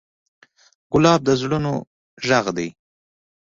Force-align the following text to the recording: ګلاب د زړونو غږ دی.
ګلاب 0.91 1.19
د 1.25 1.29
زړونو 1.41 1.73
غږ 2.27 2.45
دی. 2.57 2.69